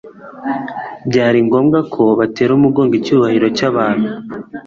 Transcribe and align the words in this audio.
byari 1.09 1.39
ngombwa 1.45 1.79
ko 1.93 2.03
batera 2.19 2.51
umugongo 2.55 2.93
icyubahiro 2.99 3.47
cy'abantu. 3.57 4.09